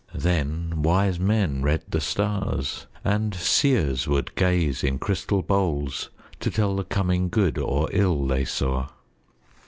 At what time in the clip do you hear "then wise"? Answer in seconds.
0.15-1.19